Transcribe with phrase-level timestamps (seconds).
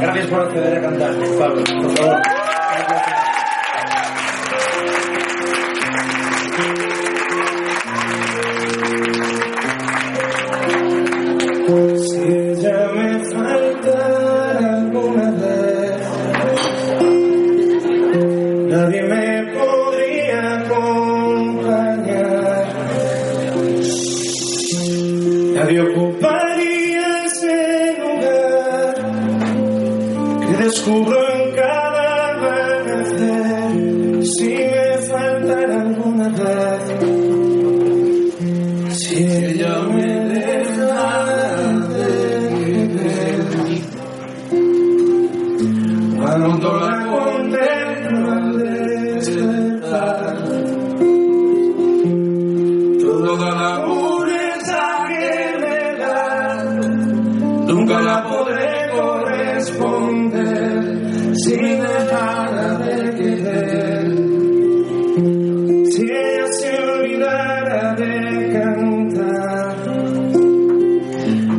[0.00, 2.22] Gracias por acceder a cantar, Pablo, por favor.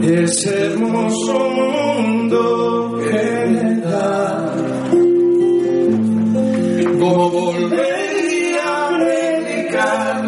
[0.02, 4.55] Ese hermoso mundo que da,
[7.00, 10.23] ¿cómo volvería a predicar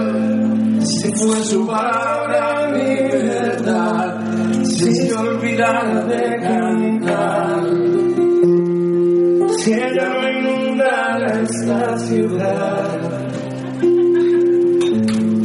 [0.83, 4.19] si fue su palabra mi verdad?
[4.63, 7.63] Si se olvidara de cantar,
[9.57, 12.99] si ella no inundara esta ciudad.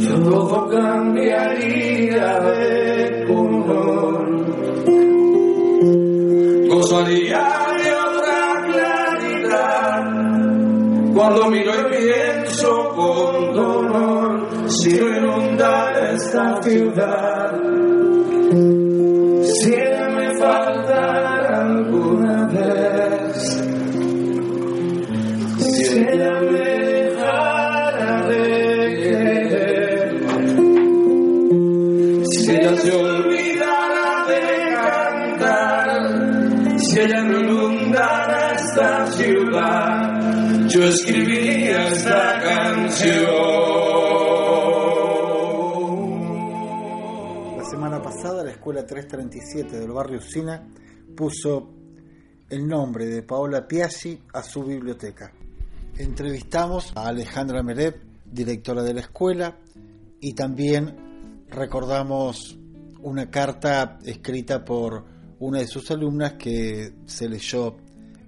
[0.07, 2.39] Todo cambiaría
[11.17, 17.46] cuando miro y pienso con dolor si no inundara esta ciudad.
[48.43, 50.67] La Escuela 337 del barrio Usina
[51.15, 51.69] puso
[52.49, 55.31] el nombre de Paola Piazzi a su biblioteca.
[55.97, 59.57] Entrevistamos a Alejandra Merev, directora de la escuela,
[60.19, 62.57] y también recordamos
[63.01, 65.05] una carta escrita por
[65.39, 67.77] una de sus alumnas que se leyó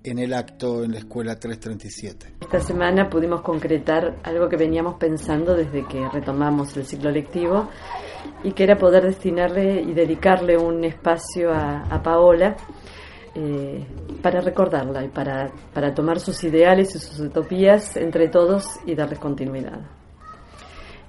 [0.04, 2.38] en el acto en la escuela 337.
[2.42, 7.70] Esta semana pudimos concretar algo que veníamos pensando desde que retomamos el ciclo lectivo
[8.44, 12.56] y que era poder destinarle y dedicarle un espacio a, Paola
[13.36, 13.86] eh,
[14.22, 19.20] para recordarla y para, para tomar sus ideales y sus utopías entre todos y darles
[19.20, 19.80] continuidad.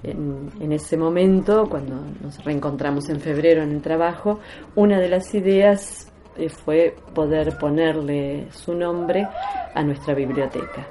[0.03, 4.39] En, en, ese momento, cuando nos reencontramos en febrero en el trabajo,
[4.75, 9.27] una de las ideas eh, fue poder ponerle su nombre
[9.75, 10.87] a nuestra biblioteca.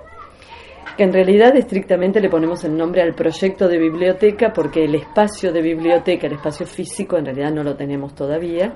[1.01, 5.51] Que en realidad estrictamente le ponemos el nombre al proyecto de biblioteca porque el espacio
[5.51, 8.75] de biblioteca, el espacio físico, en realidad no lo tenemos todavía.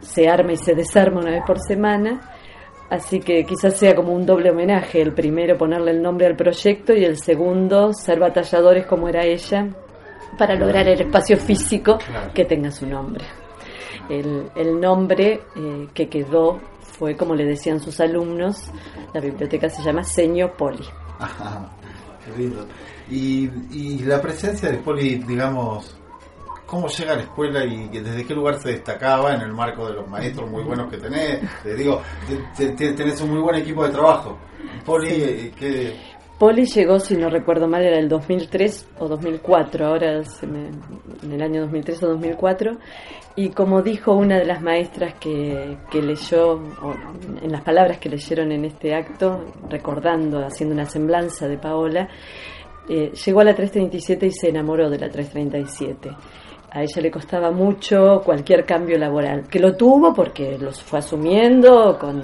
[0.00, 2.20] Se arma y se desarma una vez por semana.
[2.90, 6.94] Así que quizás sea como un doble homenaje, el primero ponerle el nombre al proyecto
[6.94, 9.68] y el segundo ser batalladores como era ella
[10.36, 11.96] para lograr el espacio físico
[12.34, 13.24] que tenga su nombre.
[14.10, 18.68] El, el nombre eh, que quedó fue, como le decían sus alumnos,
[19.14, 20.82] la biblioteca se llama Seño Poli.
[22.24, 22.66] Qué lindo.
[23.10, 25.96] Y, la presencia de Poli, digamos,
[26.66, 29.94] cómo llega a la escuela y desde qué lugar se destacaba en el marco de
[29.94, 31.40] los maestros muy buenos que tenés.
[31.62, 32.00] Te digo,
[32.56, 34.38] tenés un muy buen equipo de trabajo.
[34.84, 35.52] Poli, sí.
[35.58, 35.96] ¿qué,
[36.42, 41.60] Poli llegó, si no recuerdo mal, era el 2003 o 2004, ahora en el año
[41.60, 42.78] 2003 o 2004,
[43.36, 46.60] y como dijo una de las maestras que, que leyó,
[47.40, 52.08] en las palabras que leyeron en este acto, recordando, haciendo una semblanza de Paola,
[52.88, 56.10] eh, llegó a la 337 y se enamoró de la 337
[56.74, 61.98] a ella le costaba mucho cualquier cambio laboral, que lo tuvo porque los fue asumiendo
[61.98, 62.22] con,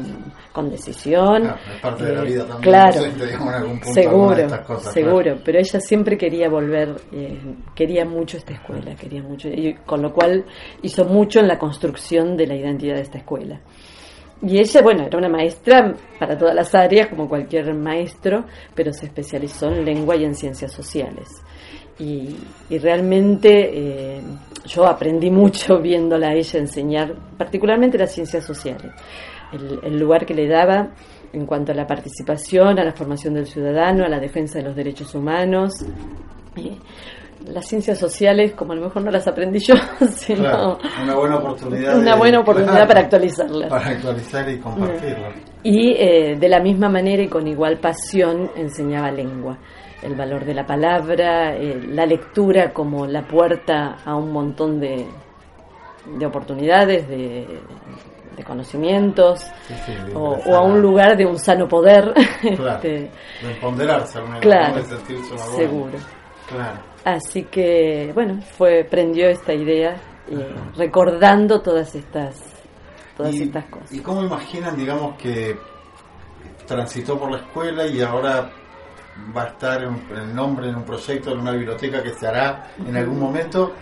[0.53, 1.43] con decisión.
[1.43, 2.63] Claro, es parte de la vida también.
[2.63, 5.41] Claro, docente, digamos, en algún punto seguro, de estas cosas, seguro, claro.
[5.45, 7.39] pero ella siempre quería volver, eh,
[7.75, 10.47] quería mucho esta escuela, quería mucho, y con lo cual
[10.81, 13.61] hizo mucho en la construcción de la identidad de esta escuela.
[14.41, 18.45] Y ella, bueno, era una maestra para todas las áreas, como cualquier maestro,
[18.75, 21.29] pero se especializó en lengua y en ciencias sociales.
[21.99, 22.37] Y,
[22.71, 24.23] y realmente eh,
[24.67, 28.93] yo aprendí mucho viéndola a ella enseñar, particularmente las ciencias sociales.
[29.53, 30.91] el, lugar que le daba
[31.33, 34.77] en cuanto a la participación, a la formación del ciudadano, a la defensa de los
[34.77, 35.75] derechos humanos.
[37.47, 39.75] las ciencias sociales, como a lo mejor no las aprendí yo,
[40.11, 43.71] sino una buena oportunidad, una buena oportunidad para actualizarlas.
[43.71, 45.35] Para actualizar y compartirlas.
[45.63, 49.59] Y eh, de la misma manera y con igual pasión enseñaba lengua
[50.03, 55.07] el valor de la palabra, eh, la lectura como la puerta a un montón de,
[56.17, 57.61] de oportunidades, de,
[58.47, 59.45] conocimientos,
[60.15, 62.15] o, a un lugar de un sano poder.
[62.57, 62.89] Claro, este,
[63.43, 65.23] de empoderarse, claro, de
[65.57, 65.99] seguro.
[66.49, 66.79] Claro.
[67.05, 69.97] Así que, bueno, fue prendió esta idea,
[70.31, 72.65] eh, recordando todas estas
[73.17, 73.93] todas estas cosas.
[73.93, 75.59] ¿Y cómo imaginan, digamos, que
[76.65, 78.51] transitó por la escuela y ahora
[79.37, 82.71] va a estar en, el nombre en un proyecto, en una biblioteca que se hará
[82.87, 83.73] en algún momento.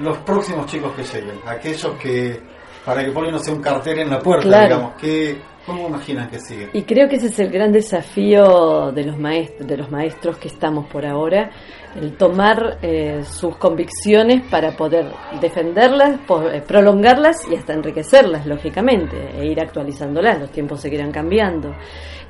[0.00, 2.40] Los próximos chicos que lleguen, aquellos que,
[2.84, 6.70] para que sea un cartel en la puerta, digamos, que, ¿cómo imaginan que siguen?
[6.72, 10.48] Y creo que ese es el gran desafío de los maestros, de los maestros que
[10.48, 11.50] estamos por ahora,
[11.94, 15.06] el tomar eh, sus convicciones para poder
[15.40, 16.18] defenderlas,
[16.52, 20.40] eh, prolongarlas y hasta enriquecerlas, lógicamente, e ir actualizándolas.
[20.40, 21.72] Los tiempos seguirán cambiando.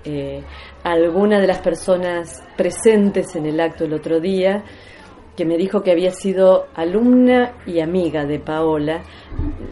[0.04, 0.42] Eh,
[0.82, 4.64] alguna de las personas presentes en el acto el otro día,
[5.36, 9.02] que me dijo que había sido alumna y amiga de Paola,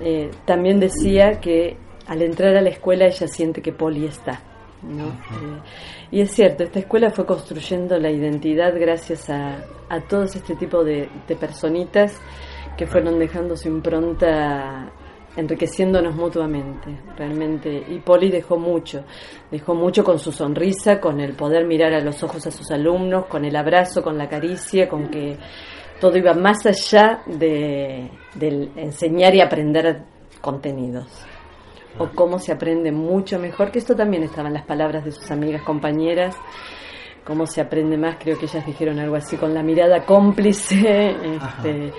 [0.02, 1.76] eh, también decía que
[2.06, 4.40] al entrar a la escuela ella siente que Poli está.
[4.84, 5.61] Eh,
[6.11, 10.82] y es cierto, esta escuela fue construyendo la identidad gracias a, a todo este tipo
[10.82, 12.20] de, de personitas
[12.76, 14.90] que fueron dejando su impronta
[15.37, 17.84] enriqueciéndonos mutuamente, realmente.
[17.88, 19.05] Y Poli dejó mucho,
[19.50, 23.26] dejó mucho con su sonrisa, con el poder mirar a los ojos a sus alumnos,
[23.26, 25.37] con el abrazo, con la caricia, con que
[26.00, 30.02] todo iba más allá de, del enseñar y aprender
[30.40, 31.25] contenidos.
[31.99, 35.31] O cómo se aprende mucho mejor, que esto también estaba en las palabras de sus
[35.31, 36.35] amigas, compañeras,
[37.25, 41.93] cómo se aprende más, creo que ellas dijeron algo así, con la mirada cómplice, este,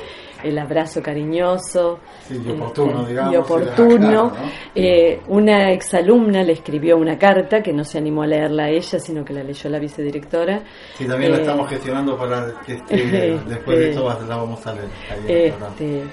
[0.44, 2.00] el abrazo cariñoso
[2.30, 4.34] y oportuno, este, digamos, y oportuno.
[4.76, 9.00] Eh, una exalumna le escribió una carta que no se animó a leerla a ella,
[9.00, 10.62] sino que la leyó la vicedirectora.
[10.98, 12.74] Sí, también la eh, estamos gestionando para que
[13.48, 14.90] después de esto la vamos a leer.
[15.28, 16.04] Este,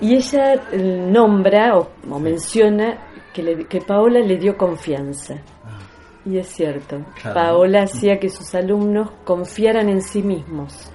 [0.00, 5.34] y ella nombra o, menciona que, que Paola le dio confianza.
[5.64, 5.78] Ah.
[6.24, 10.92] Y es cierto, Paola hacía que sus alumnos confiaran en sí mismos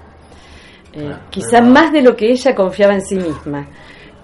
[0.95, 3.67] eh, quizá más de lo que ella confiaba en sí misma,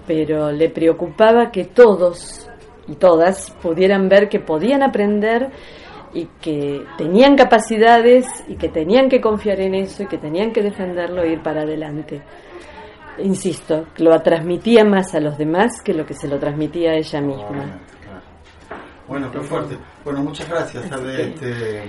[0.07, 2.49] pero le preocupaba que todos
[2.87, 5.49] y todas pudieran ver que podían aprender
[6.13, 10.61] y que tenían capacidades y que tenían que confiar en eso y que tenían que
[10.61, 12.21] defenderlo e ir para adelante.
[13.19, 17.21] Insisto, lo transmitía más a los demás que lo que se lo transmitía a ella
[17.21, 17.79] misma.
[19.07, 19.77] Bueno, qué fuerte.
[20.05, 20.85] Bueno, muchas gracias.
[20.85, 21.83] Este,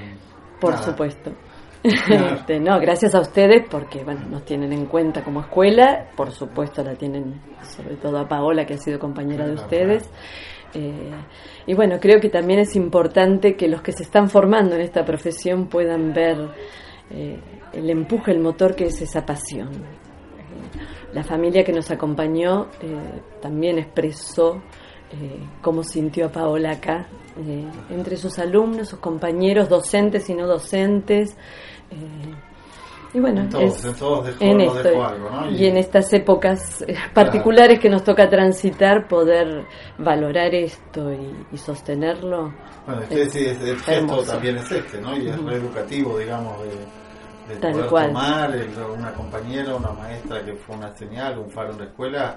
[0.60, 1.30] por supuesto.
[1.84, 6.84] Este, no, gracias a ustedes porque bueno, nos tienen en cuenta como escuela, por supuesto
[6.84, 10.08] la tienen sobre todo a Paola que ha sido compañera de ustedes.
[10.74, 11.10] Eh,
[11.66, 15.04] y bueno, creo que también es importante que los que se están formando en esta
[15.04, 16.36] profesión puedan ver
[17.10, 17.38] eh,
[17.72, 19.70] el empuje, el motor que es esa pasión.
[21.12, 24.62] La familia que nos acompañó eh, también expresó
[25.60, 27.06] cómo sintió a Paola acá,
[27.90, 31.36] entre sus alumnos, sus compañeros, docentes y no docentes,
[33.14, 34.24] y bueno, en, esto,
[35.50, 36.82] y en estas épocas
[37.12, 39.66] particulares que nos toca transitar, poder
[39.98, 42.54] valorar esto y, sostenerlo.
[42.86, 45.14] Bueno, es, el gesto también es este, ¿no?
[45.14, 48.56] Y es reeducativo, digamos, de, poder tomar
[48.96, 52.36] una compañera, una maestra que fue una señal, un faro en la escuela,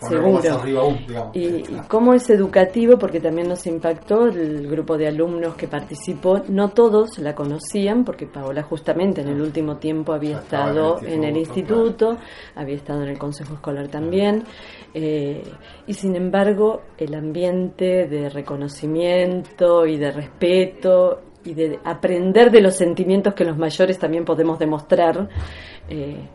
[0.00, 0.98] Seguro.
[1.32, 6.42] y, cómo es educativo, porque también nos impactó el grupo de alumnos que participó.
[6.48, 11.36] No todos la conocían, porque Paola justamente en el último tiempo había estado en el
[11.36, 12.18] instituto,
[12.54, 14.44] había estado en el consejo escolar también.
[14.92, 15.42] Eh,
[15.86, 22.76] y sin embargo, el ambiente de reconocimiento y de respeto y de aprender de los
[22.76, 25.28] sentimientos que los mayores también podemos demostrar.
[25.88, 26.28] Eh,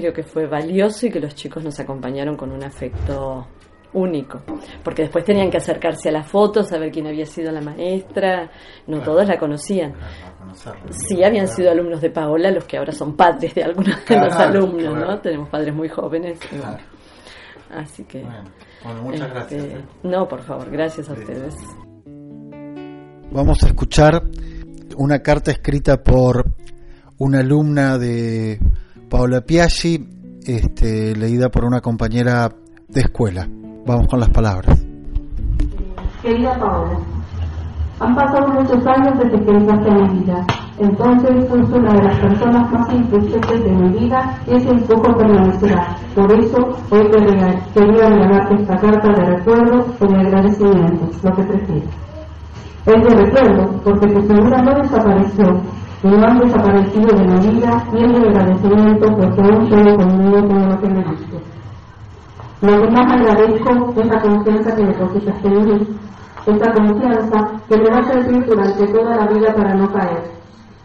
[0.00, 3.46] creo que fue valioso y que los chicos nos acompañaron con un afecto
[3.92, 4.40] único,
[4.84, 8.50] porque después tenían que acercarse a las fotos, saber quién había sido la maestra,
[8.86, 9.94] no todos la conocían.
[10.90, 14.34] Sí, habían sido alumnos de Paola los que ahora son padres de algunos de los
[14.34, 15.20] alumnos, ¿no?
[15.20, 16.38] Tenemos padres muy jóvenes.
[17.70, 18.24] Así que...
[18.82, 19.64] Bueno, muchas este, gracias.
[19.64, 19.84] ¿eh?
[20.02, 21.54] No, por favor, gracias a ustedes.
[23.32, 24.22] Vamos a escuchar
[24.96, 26.44] una carta escrita por
[27.18, 28.58] una alumna de
[29.10, 29.98] Paola Piaggi,
[30.46, 32.48] este, leída por una compañera
[32.88, 33.44] de escuela.
[33.84, 34.86] Vamos con las palabras.
[36.22, 36.96] Querida Paola,
[37.98, 40.46] han pasado muchos años desde que en mi vida.
[40.78, 45.96] Entonces fuiste una de las personas más influyentes de mi vida y ese empujo permanecerá.
[46.14, 46.56] Por eso
[46.90, 47.18] hoy te
[47.74, 51.94] quería regalarte esta carta de recuerdo o de agradecimiento, lo que prefieras.
[52.86, 55.60] Es de recuerdo porque tu figura no desapareció
[56.02, 60.80] no han desaparecido de mi vida y de agradecimiento porque aún llevo conmigo todo lo
[60.80, 61.04] que me.
[62.62, 65.88] Lo que más agradezco es la confianza que depositaste en mí,
[66.46, 70.22] esa confianza que me va a servir durante toda la vida para no caer.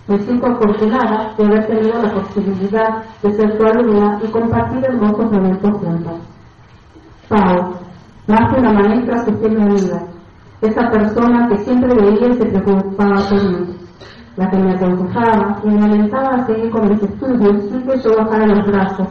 [0.08, 5.32] Me siento afortunada de haber tenido la posibilidad de ser tu alumna y compartir hermosos
[5.32, 6.14] momentos juntos.
[7.30, 7.74] Pau,
[8.28, 10.04] más que una maestra fue mi amiga,
[10.62, 13.76] esa persona que siempre veía y se preocupaba por mí,
[14.38, 18.18] la que me aconsejaba y me alentaba a seguir con mis estudios sin que yo
[18.18, 19.08] bajara los brazos,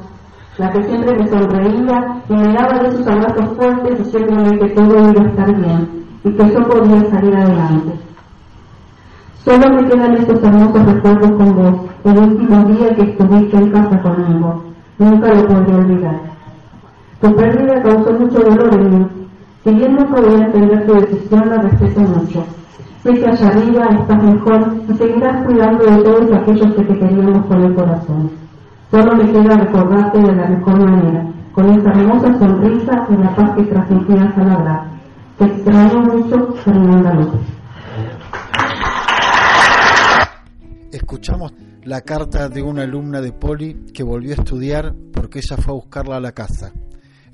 [0.59, 5.11] la que siempre me sonreía y me daba de sus abrazos fuertes diciéndome que todo
[5.11, 7.93] iba a estar bien y que yo podía salir adelante.
[9.45, 14.01] Solo me quedan estos hermosos recuerdos con vos, el último día que estuviste en casa
[14.03, 14.65] conmigo.
[14.99, 16.21] Nunca lo podré olvidar.
[17.21, 19.07] Tu pérdida causó mucho dolor en mí.
[19.65, 22.45] Si bien nunca voy a entender tu decisión, la respeto mucho.
[23.05, 27.63] Que allá arriba estás mejor y seguirás cuidando de todos aquellos que te queríamos con
[27.63, 28.31] el corazón.
[28.91, 33.57] Solo me queda recordarte de la mejor manera, con esa hermosa sonrisa y la paz
[33.57, 34.87] que transmitías al hablar.
[35.37, 37.41] Te extraño mucho, Fernanda López.
[40.91, 45.75] Escuchamos la carta de una alumna de Poli que volvió a estudiar porque ella fue
[45.75, 46.73] a buscarla a la casa.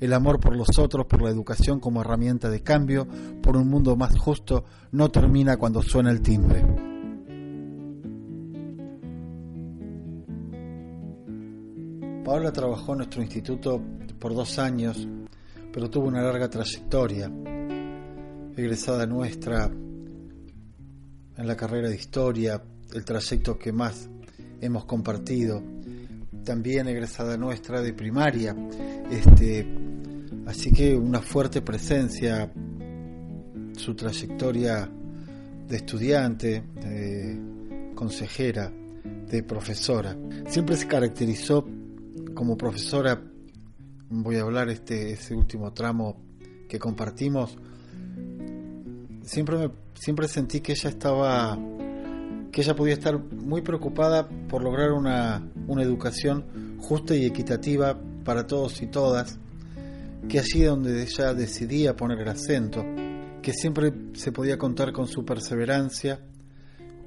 [0.01, 3.07] El amor por los otros, por la educación como herramienta de cambio,
[3.39, 6.65] por un mundo más justo, no termina cuando suena el timbre.
[12.25, 13.79] Paola trabajó en nuestro instituto
[14.17, 15.07] por dos años,
[15.71, 17.31] pero tuvo una larga trayectoria.
[18.57, 19.69] Egresada nuestra
[21.37, 22.59] en la carrera de historia,
[22.91, 24.09] el trayecto que más
[24.61, 25.61] hemos compartido.
[26.43, 28.55] También egresada nuestra de primaria.
[29.11, 29.80] Este,
[30.45, 32.51] así que una fuerte presencia,
[33.77, 34.89] su trayectoria
[35.67, 36.63] de estudiante,
[37.95, 38.71] consejera,
[39.29, 40.15] de profesora.
[40.47, 41.67] Siempre se caracterizó
[42.33, 43.21] como profesora,
[44.09, 46.17] voy a hablar este ese último tramo
[46.67, 47.57] que compartimos,
[49.23, 51.57] siempre me, siempre sentí que ella estaba
[52.51, 58.45] que ella podía estar muy preocupada por lograr una, una educación justa y equitativa para
[58.45, 59.39] todos y todas,
[60.27, 62.85] que allí donde ella decidía poner el acento,
[63.41, 66.19] que siempre se podía contar con su perseverancia,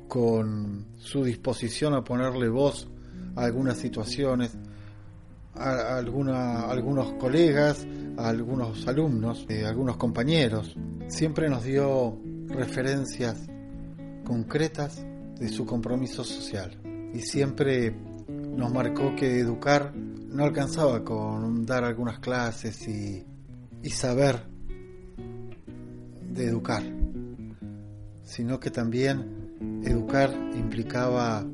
[0.09, 2.88] con su disposición a ponerle voz
[3.37, 4.52] a algunas situaciones,
[5.54, 10.76] a, alguna, algunos colegas, a algunos alumnos, a algunos compañeros.
[11.09, 12.18] Siempre nos dio
[12.49, 13.47] referencias
[14.25, 15.04] concretas
[15.38, 16.78] de su compromiso social
[17.12, 17.94] y siempre
[18.56, 23.25] nos marcó que educar no alcanzaba con dar algunas clases y,
[23.82, 24.42] y saber
[26.30, 26.82] de educar,
[28.25, 31.44] sino que también educar implicaba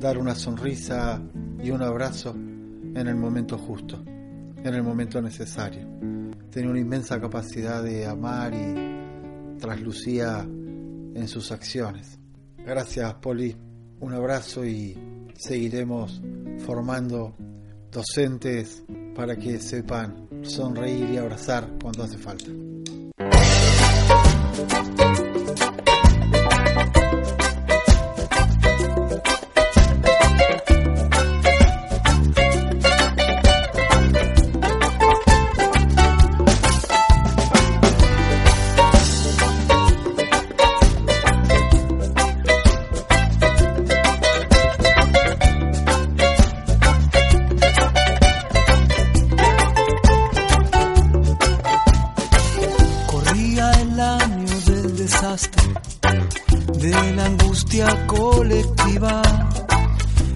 [0.00, 1.20] dar una sonrisa
[1.62, 5.86] y un abrazo en el momento justo, en el momento necesario.
[6.50, 12.18] Tenía una inmensa capacidad de amar y traslucía en sus acciones.
[12.58, 13.56] Gracias, Poli.
[14.00, 14.96] Un abrazo y
[15.36, 16.20] seguiremos
[16.58, 17.34] formando
[17.90, 18.82] docentes
[19.14, 22.50] para que sepan sonreír y abrazar cuando hace falta.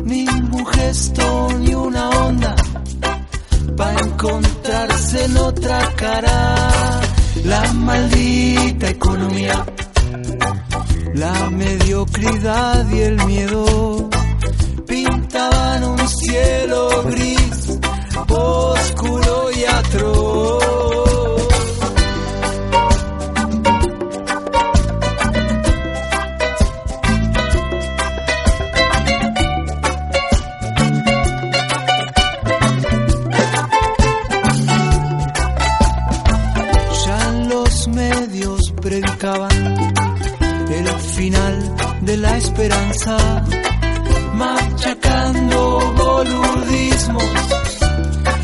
[0.09, 2.57] Ningún gesto ni una onda
[3.77, 7.01] para encontrarse en otra cara.
[7.45, 9.67] La maldita economía,
[11.15, 14.09] la mediocridad y el miedo
[14.87, 17.79] pintaban un cielo gris,
[18.29, 21.08] oscuro y atroz.
[42.49, 43.17] esperanza,
[44.35, 47.25] machacando boludismos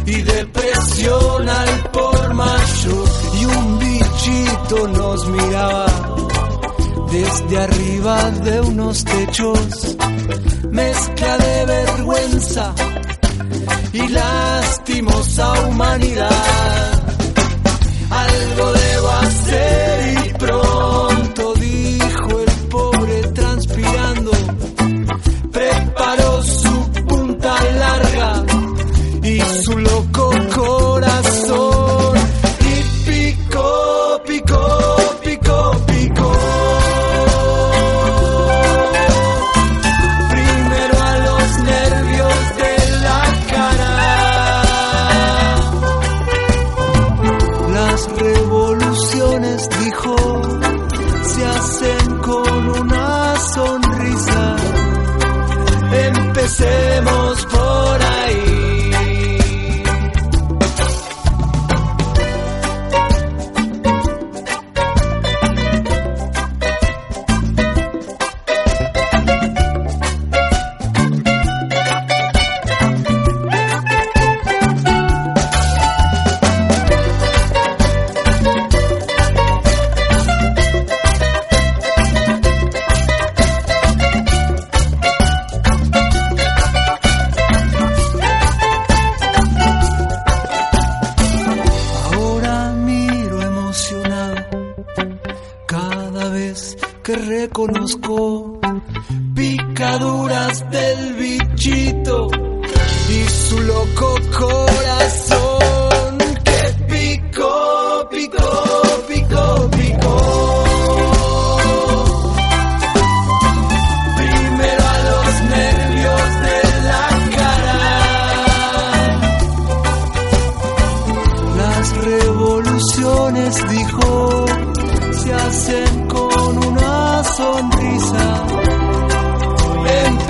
[0.06, 3.08] y depresión al por mayor.
[3.40, 5.86] Y un bichito nos miraba
[7.10, 9.96] desde arriba de unos techos,
[10.70, 12.74] mezcla de vergüenza
[13.92, 17.02] y lastimosa humanidad.
[18.10, 21.13] Algo debo hacer y pronto.
[97.04, 98.60] que reconozco,
[99.34, 102.28] picaduras del bichito
[103.10, 105.53] y su loco corazón.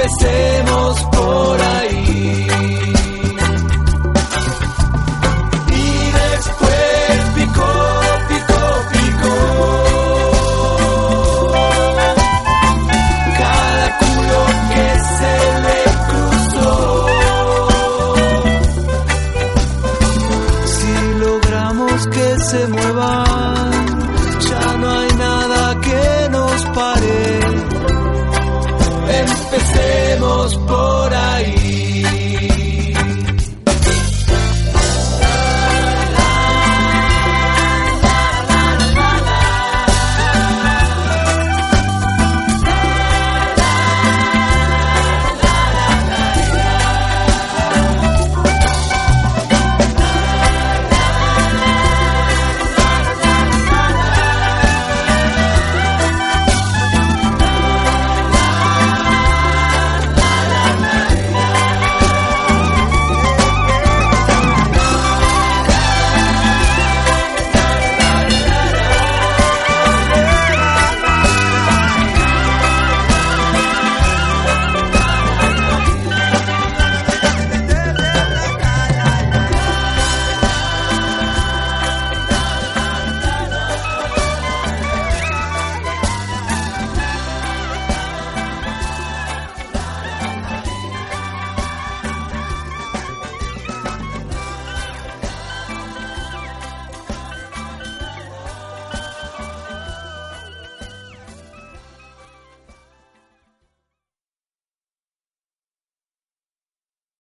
[0.05, 2.54] empecemos por ahí.